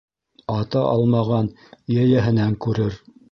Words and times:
Ата 0.53 0.81
алмаған 0.93 1.51
йәйәһенән 1.99 2.57
күрер. 2.67 3.01